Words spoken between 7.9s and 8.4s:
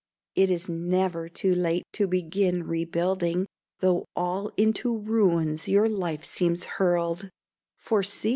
see!